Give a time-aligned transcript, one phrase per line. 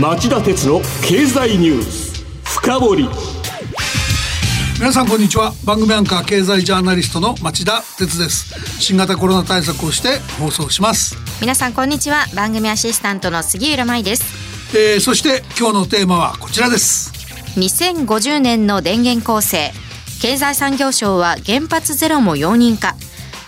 [0.00, 3.08] 町田鉄の経済ニュース深掘り。
[4.78, 5.52] 皆さんこんにちは。
[5.66, 8.80] 番組アンカー経済ジャーナリストの町田鉄です。
[8.80, 11.16] 新型コロナ対策をして放送します。
[11.42, 12.24] 皆さんこんにちは。
[12.34, 14.24] 番組アシスタントの杉浦舞です。
[14.74, 17.12] えー、そして今日のテーマはこちらです。
[17.58, 19.72] 2050年の電源構成。
[20.22, 22.94] 経済産業省は原発ゼロも容認か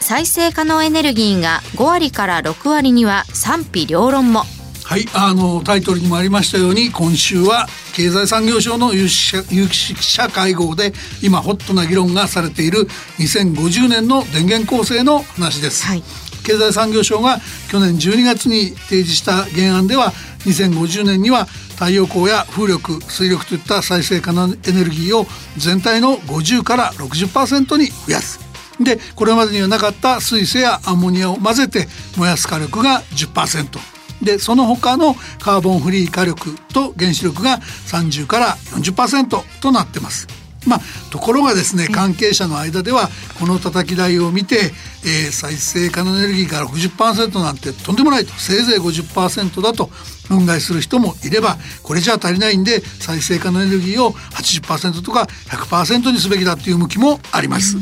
[0.00, 4.42] 再生可能エネルギーが5割から6割には賛否両論も
[4.84, 12.80] はいあのタイトルにもありましたように今週は経済産業省の有識者会合で今ホットな議論がされている
[13.18, 16.02] 2050年の電源構成の話です、はい、
[16.44, 17.38] 経済産業省が
[17.70, 20.12] 去年12月に提示した原案では
[20.44, 25.26] 2050年には太陽光や風力水力といった再生可能エネルギーを
[25.56, 28.38] 全体の50から60%に増やす。
[28.80, 31.86] でこれまでにはなかった水素やアンモニアを混ぜて
[32.16, 33.93] 燃やす火力が10%
[34.24, 40.44] でその他のカーボンフリー火力と原子力が30から40%となってます。
[40.66, 44.72] まあ、ところがですね関係者の間ではこの叩き台を見て、
[45.04, 49.86] えー、再生可能エネルギーから60%なんてとんでもないとせいぜい50%だと
[50.28, 57.76] 憤慨する人もいればこれじゃ足りないんで再生可能エネルギーを80%とか100%にすべきだっていう向きもあります。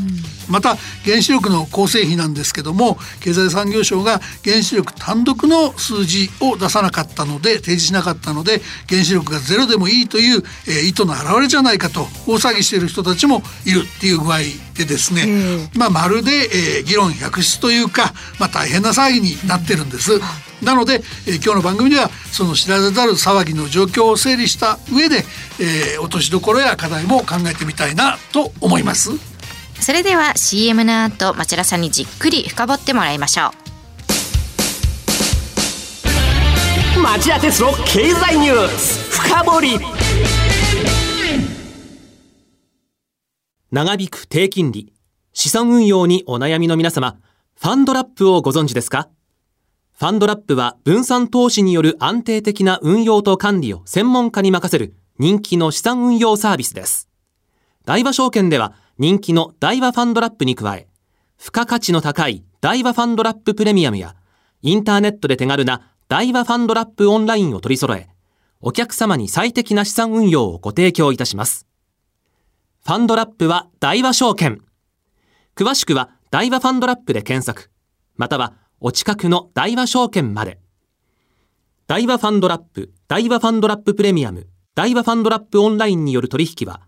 [0.52, 14.38] また原子力の構成比なんですけども経済産業省が原子力単独の数字を出さなかったので提示しなかったので原子力がゼロでもいいという、えー、意図の表れじゃないかと大騒ぎしている人たちもいるっていう具合
[14.76, 20.12] でですね、まあ、まるで、えー、議論百出というか、まあ、大変な騒ぎになってるんです。
[20.62, 25.24] なので、えー、今日の番組ではその知られざる騒ぎの状況を整理した上で、
[25.60, 29.31] えー、落としどころや課題も考えてみたいなと思います。
[29.82, 33.50] それでは CM の後町田さんにじっくり深掘ってもらいましょ
[36.96, 37.00] う。
[37.02, 39.80] 町田鉄の経済ニュース深掘
[43.72, 44.92] 長引く低金利
[45.32, 47.16] 資産運用にお悩みの皆様
[47.60, 49.08] ファンドラップをご存知ですか？
[49.98, 57.08] ファンドラップは分散投資による安定的な運用と管理を専門家に任せる人気の資産運用サービスです。
[57.84, 60.86] 大和証券では人気の大和ファンドラップに加え、
[61.36, 64.14] 付加価値の高い大和ファンドラッププレミアムや、
[64.60, 68.08] インターネットで手軽な大和ファンドラップオンラインを取り揃え、
[68.60, 71.66] お客様に最適な資産運用をご提供いたします。
[72.84, 74.62] ファンドラップは大和証券。
[75.56, 77.72] 詳しくは大和ファンドラップで検索、
[78.16, 80.60] またはお近くの大和証券まで。
[81.88, 84.46] 大和ファンドラップ、大和ファンドラッププレミアム、
[84.76, 86.82] 大和ファンドラップオンラインによる取引は、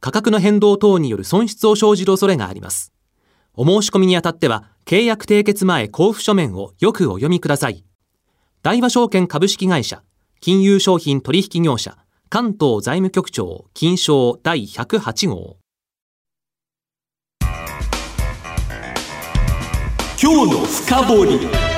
[0.00, 2.92] 価格の変動等による損失を生じる恐れがあります。
[3.54, 7.84] お申し込みにあたっては、契約締結前交付書面をよくお読みください。
[8.62, 10.02] 大和証券株式会社、
[10.40, 11.96] 金融商品取引業者、
[12.28, 15.56] 関東財務局長、金賞第108号。
[20.20, 21.77] 今日の深掘り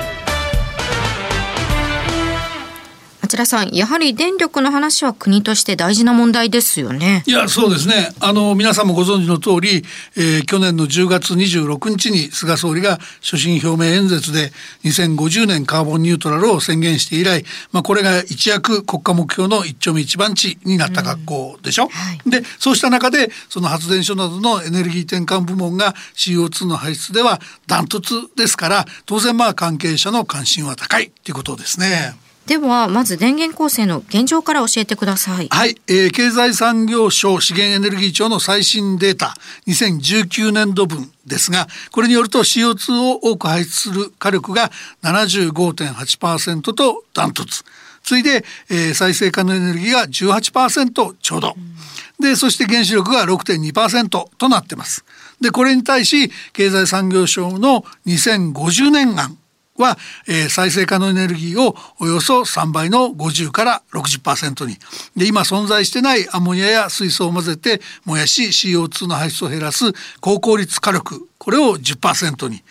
[3.30, 7.22] 町田さんやはり電力の話は国として大事な問題ですよね。
[7.26, 8.12] いやそうですね。
[8.18, 9.84] あの皆さんもご存知の通り、
[10.16, 14.50] えー、去年の10月26日に菅総理が所信表明演説で
[14.82, 27.38] 2050年カーボンニュートラルを宣言して以来、まあ、これが一躍国家目標の一丁目一番地になった格好でしょ、うんはい、でそうした中でその発電所などのエネルギー転換部門が CO2 の排出では
[27.68, 32.16] ダントツですから当然まあ関係者の関心は高いっていうことですね。
[32.46, 35.48] ではまず電源構成の現状から教えてください。
[35.48, 39.34] はい、えー、経済産業省資源エネルギー庁の最新データ。
[39.68, 44.70] 2019年度分ですがこれによると CO2 を多く排出する火力が
[45.02, 47.62] 75.8%とダントツ。
[48.02, 55.04] 次いで、えー、再生可能エネルギーが18%ちょうど、うん、でそして原子力が6.2%となってます。
[55.40, 59.38] でこれに対し経済産業省の2050年案
[59.80, 59.98] は、
[60.28, 64.76] えー、再生可能エネルギーをおよそ3倍の50から60%に
[65.16, 72.62] で今存在してないアンモニアや水素を混ぜて燃やし CO2 の排出を減らす高効率火力これを10%に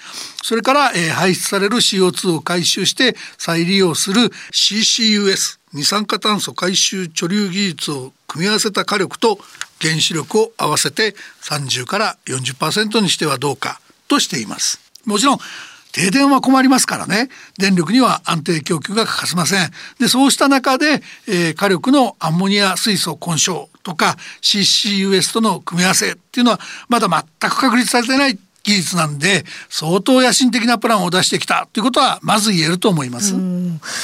[0.44, 9.40] それから、えー、排出される CO2 を回収して再利用する CCUS 二酸化炭素回収貯留技術を組み合わせた火力と
[9.82, 14.80] 原子力を合わせて30から40%にしてはどうかとしています。
[15.06, 15.38] もちろん
[15.92, 26.60] 停電は困りますからね電力には安定供給が欠かせませんでそうした中で、えー、火力のアンモニア水素混焼とか CCUS との組み合わせっていうのは
[26.90, 33.34] まだ全く確立されてないっ技術なんで相当野心的なプランを出してきたということはまず言えると思います。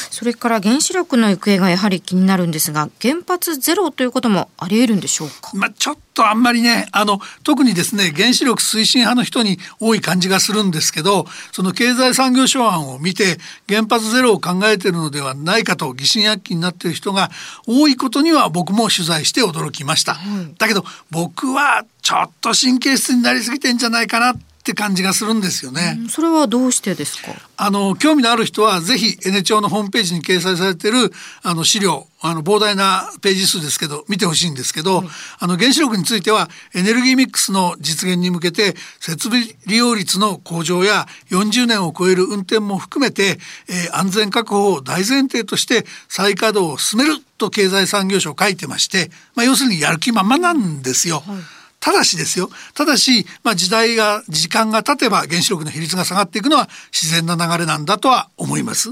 [0.10, 5.52] それから原子力の行方がやはり気になるんですが原発ゼロということもあり得るんでしょうか？
[5.54, 13.38] まあ、ちょっとあんまりねあの特にですね原子力推進派の人に多い感じがするんですけどその経済産業省案を見て
[13.70, 17.30] 原発ゼロを考えているのではないかと疑心暗鬼になっている人が
[17.68, 20.18] 多いことには僕も取材して驚きました。
[20.58, 26.00] だけど僕はちょっと神経質になりすぎてんじゃないかなって感じがするんですよね。
[26.10, 27.34] それはどうしてですか？
[27.56, 31.12] あの興味のある人はぜひエネ庁のホームページに掲載されている
[31.44, 35.04] あの資料、あの膨大なページ数ですけど見てほしいんですけど、
[35.40, 43.38] あの原子力についてはエネルギーミックスの実現に向けて設備利用率の向上や40年を超える運転も含めて、
[43.70, 51.20] えー、安全確保を大前提として再稼働を進めると経済産業省書いてまして、まあ要するにやる気満々なんですよ。
[51.20, 51.38] はい
[51.86, 58.90] ただしですよただし、まあ、時代が時間が経てば原子力の比率が下がっていくのは自然な流れなんだとは思います。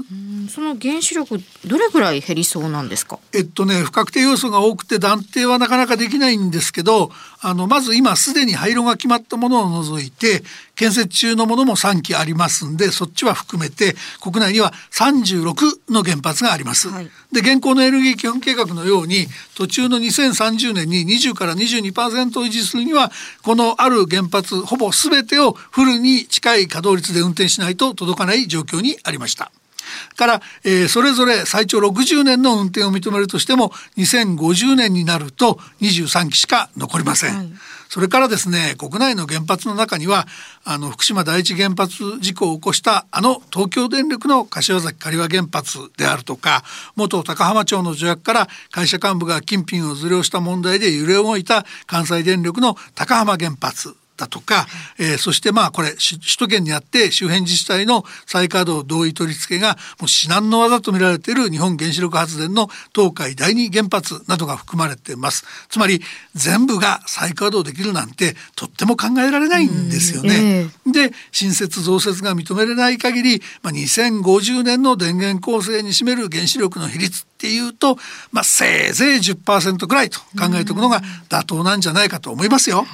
[0.48, 3.18] その原子力どれぐらい減りそうなんですか？
[3.32, 7.10] えっとね不確定要素が多くて断定はなかなかできないんですけど
[7.40, 10.44] あのまず今すでに廃炉が決まったものを除いて
[10.74, 16.88] 建設中のものも3基ありますんでそっちは含めて国内には36の原発があります。
[16.88, 19.26] はい、で現行のエネルギー基本計画のように
[19.56, 23.10] 途中の2030年に20から22%を維持するには
[23.42, 29.50] このある原発ほぼ全てをフルに近い稼働率で運転しないと届かない状況にありました。
[30.16, 37.36] から、えー、それぞれ最長60年の運転を認めるとしても2050年になると23基しか残りません。
[37.36, 37.52] はい、
[37.88, 40.26] それからですね国内の原発の中には
[40.64, 46.64] あの福島第一原発事故を起こしたあの東京電力の柏崎刈羽原発であるとか
[46.96, 54.66] 元高浜町の助役から会社幹部が金品をずれをした問題で揺れ動いた関西電力の高浜原発だとか、
[54.98, 66.00] えー、そしてまあこれ首都圏にあって周辺自治体の再稼働同意取り付けがもう至難の技と見られている日本原子力発電の東海第二原発などが含まれていますつまり
[66.34, 70.70] 全部が再稼働できるなんてとっても考えられないんですよね。
[70.86, 77.96] えー、で新設増設が認められない限り、まあ、2050年の電源構成に占める原子力の比率っていうと、
[78.32, 82.86] まあ、せいぜい10%くらいと考えておくのが妥当なんじゃないかと思いますよ。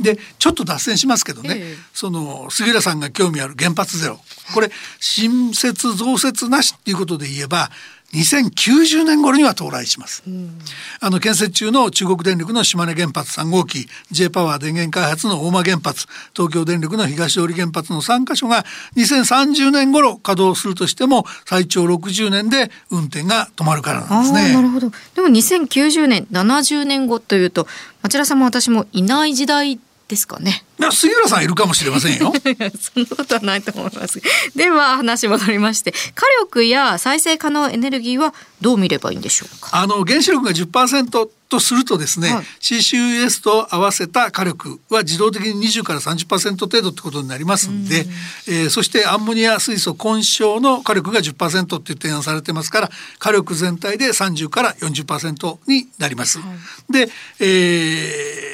[0.00, 4.18] でちょっと脱線しますけどね、ええ、その杉浦さんが興味ある原発ゼロ。
[4.54, 7.70] これ新設増設なしっていうことで言えば
[8.14, 10.58] 2090年頃には到来します、うん、
[11.00, 18.64] あの建設中の中国電力の島根原発3号機 J パワー電源開発の大間原発東京電力の東通原発の3カ所が
[18.96, 24.52] 2030年頃稼働するとしても最長60年で運転が止まるからなんですね。
[24.54, 24.90] なるほど。
[25.14, 27.66] でも2090年70年後というと
[28.02, 30.64] 町田さんも私もいない時代ですかね。
[30.90, 32.32] 杉浦さんいるかもしれませんよ。
[32.80, 34.20] そんなことはないと思います。
[34.56, 39.70] では話戻りまして、火力や再生可能エネルギーはどう見ればいいんでしょうか？
[39.72, 48.06] あの原子力が10%とするとですね、はい、CCUS と合わせた火力は自動的に20から30%程度ってことになりますんで、ん
[48.48, 56.38] えー、そしてアンモニア水素混焼の火力が10%っていう提案されてますから火力全体で30から40%になります。
[56.40, 56.46] は
[56.88, 57.08] い、で、
[57.40, 58.51] えー、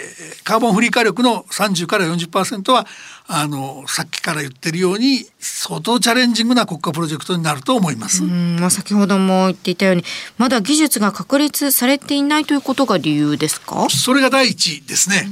[0.49, 2.87] カーボンフリー火力の30から40%は
[3.27, 8.23] あのさっきから言ってるように相当チャレンジングな国家プロジェクトになると思います。
[8.23, 10.05] まあ、先ほども言っていたように
[10.39, 13.89] まだ技術が確立されていないということが理由ですか？
[13.91, 15.29] それが第一ですね。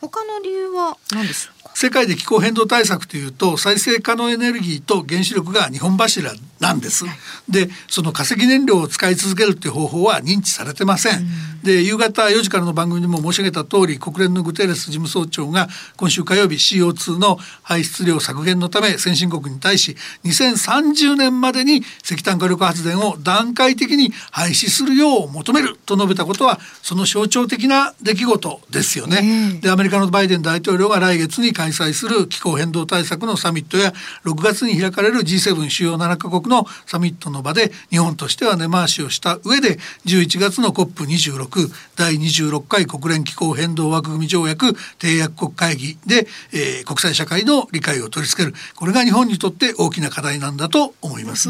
[0.00, 6.30] 他の理由は何です世界で気候変動対策というと再生可能エネルギーと原子力が2本柱
[6.62, 7.04] なんです。
[7.48, 11.26] でその化石燃料を使い続けるという方法は認知されてません。
[11.64, 29.58] で夕方4時からの番組でも申し上げた通り国連のグテーレス事務総長が今週火曜日 CO2 の排出量削減のため先進国に対し2030年までに石炭火力発電を段階的に廃止するよう求めると述べたことはその象徴的な出来事ですよね。
[29.60, 33.92] でアメリカのバイデン大統領が来月に開催する気候変動対策のサミットや
[34.24, 44.66] 6月に開かれる G7 主要7カ国ののサミットの場で日本としては根回しをした上で11月の COP26 第26回国連気候変動枠組条約
[44.98, 51.48] 締約国会議で、えー、国際社会の理解を取り付けるこれが日本にとって大きな課題なんだと思います。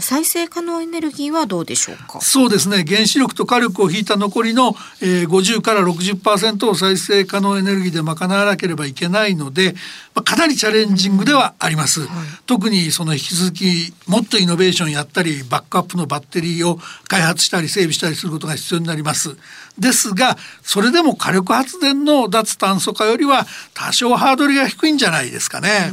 [0.00, 2.20] 再生可能エネルギーはどうでしょうか？
[2.20, 2.84] そうですね。
[2.86, 9.74] 原子力と火力を引いた残りの、えー、50から60%を再生可能エネルギーで賄わなければいけないので、
[10.14, 16.78] まあ、かなりチャレンジングではあります、うんはい、特にその引き続きもっとイノベーションやったりバックアップのバッテリーを
[17.08, 19.36] 開発したり整備したりすることが必要になります。
[19.78, 25.90] ですがそれでも火力発電の脱炭素化よりは多少ハードルが低いんじゃないですかね。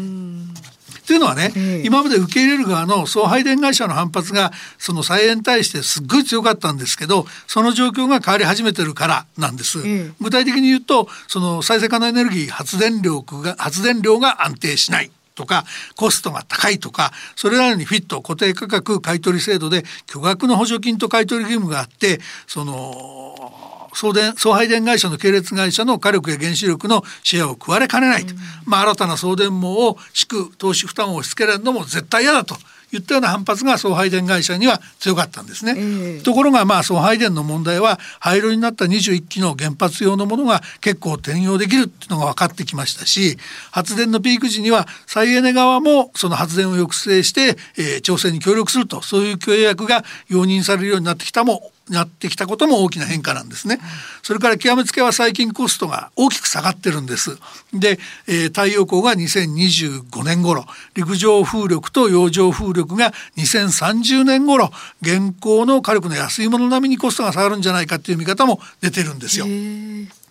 [1.07, 1.53] というのはね、
[1.85, 9.79] 今まで受け入れる側の送配電会社の反発がその再エに対してすっごい強かったんですけどその状況が変わり始めてるからなんです。
[10.19, 15.63] 具体的に言うとその再生可能エネルギー発電量が発電量が安定しないとか
[15.95, 28.33] コストが高いとかそれらにフィット固定価格買取制度で巨額の補助金と買取義務があってその送電送配電会社の系列会社の火力や原子力のシェアを食われかねないと、
[28.65, 32.55] まあ、新たな送電網を敷く投資負担を押し付けられるのも絶対嫌だと
[32.91, 43.37] 言ったような反発が送配電会社には強かったんですね、えー、ところがまあ送配電の問題は廃炉になった21基の原発用のものが結構転用できるっていうのが分かってきましたし
[43.71, 53.79] 発電のピーク時には再エネ側もその発電を抑制して、えー、調整に協力するとそういう契約が容認されるようになってきたもなってきたことも大きな変化なんですね。
[54.23, 57.37] それから極めつけは最近コストが大きく下がってるんです。
[57.73, 60.65] で、えー、太陽光が2025年頃、
[60.95, 69.45] 陸上風力と洋上風力が2030年頃、現行の火力の安いもの並みにコストが下がるんじゃないかっていう見方も出てるんですよ。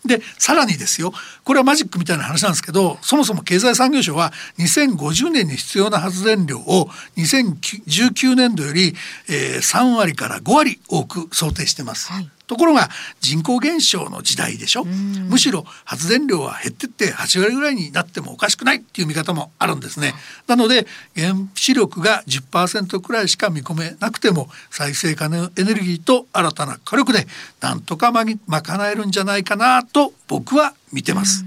[0.07, 1.13] でさらにですよ
[1.45, 8.95] これはマジックみたいな話なんですけどそもそも経済産業省は2050年に必要な発電量を2019年度より、
[9.29, 12.13] え、3割から5割多く想定してます。
[12.13, 12.89] はいところが
[13.21, 14.85] 人口減少の時代でしょ。
[14.85, 20.15] むしろ発電量は減ってって8割ぐらいになってもおかしくないっていう見方もあるんですね。
[20.47, 20.87] なので
[21.17, 27.27] 原子力が10%くらいしか見込めなくても再生可能エネルギーと新たな火力で
[27.61, 31.45] なんとか賄えるんじゃないかなと僕は見てます。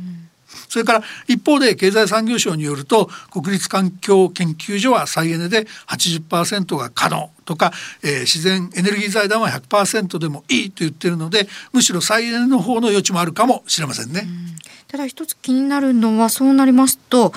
[0.69, 7.73] それから一方で経済産業省によると国立環境研究所は再エネで80%が可能とか、
[8.03, 14.27] えー、自然エネルギー財団は100%でもいいと言ってるのでむしろ再エネの方の余地もあるかもしれませんね。
[14.87, 17.33] ただ一つ気になるのはそうなりますと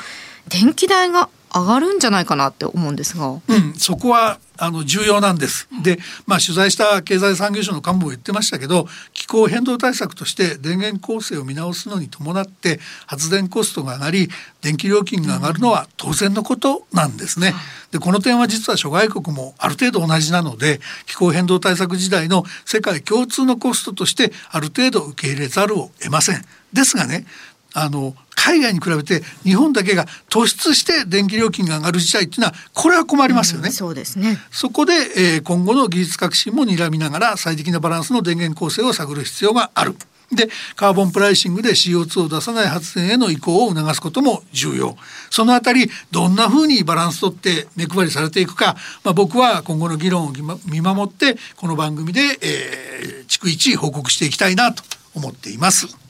[0.49, 3.41] 電気代が上がるんじゃないかなって思うんですが、うん、
[3.77, 5.67] そこはあの重要なんです。
[5.83, 14.29] で、まあ、取材した経済産業省の幹部も言ってましたけど気候変動対策として電源構成を見直すのに伴って発電コストが上がり
[14.61, 17.55] 電気料金が上がるのは当然のことなんですね。
[17.91, 26.45] でこの点は実は諸外国もある程度同じなので気候変動対策時代の世界共通のコストとしてある程度受け入れざるを得ません。
[26.73, 27.27] ですがね
[27.75, 33.69] あの海外に比べて日本だけが突出して電気料金が上がる事態っていうのはこれは困りますよね。
[33.69, 39.95] うん、そうですねそこで、えー、今後の技術革新も睨みながら最適なバランスの電源構成を探る必要がある。
[40.35, 44.97] でカーボンプライシングで CO2 を出さない発電への移行を促すことも重要
[45.29, 50.33] そのあたりどんなふうにバランスとって目配りされていくか、まあ、僕は今後の議論を
[50.67, 54.83] 見守ってこの番組で、えー、逐一報告していきたいなと
[55.15, 56.02] 思っています。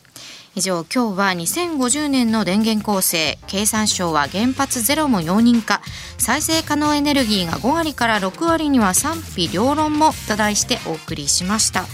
[0.54, 5.80] 以上今日は2050年の電源構成経産省は原発ゼロも容認化
[6.18, 11.85] 再生可能エネルギーが5割から6割には賛否両論もと題してお送りしました。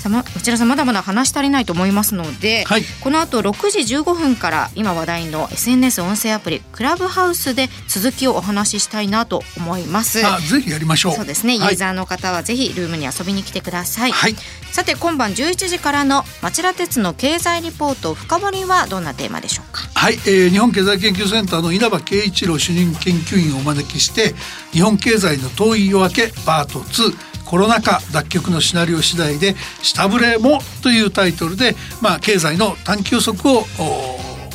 [0.00, 10.20] さまこちらさまだまだ話し足りないと思いますので、はい、この後6時15分から今話題の SNS 音声アプリクラブハウスで続きをお話ししたいなと思います。
[10.20, 11.12] ぜひやりましょう。
[11.14, 14.34] そうですね、はい、ユーザーの方はぜひルームに遊びに来てください、はい、
[14.72, 19.82] さて今晩11時からの町田鉄の経済リポート深掘りはどんなテーマでしょうか？
[19.94, 24.34] はい、えー、日本経済研究センターの稲葉圭一郎主任研究員をお招きして
[24.72, 33.62] 日本経済の遠い夜明けパート2コロナ禍脱却のシナリオ次第で下振れもというタイトルで、まあ、経済の短期予測を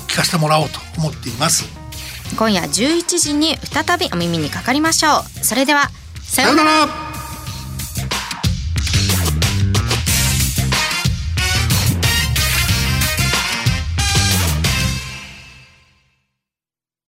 [0.07, 1.65] 聞かせてもらおうと思っています。
[2.37, 5.43] 今夜11時に再びお耳にかかりましょう。
[5.43, 5.89] それでは
[6.21, 7.02] さようなら